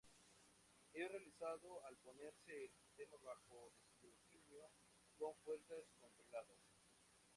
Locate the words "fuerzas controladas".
5.43-6.57